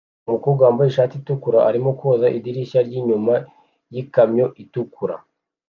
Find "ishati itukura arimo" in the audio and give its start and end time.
0.89-1.89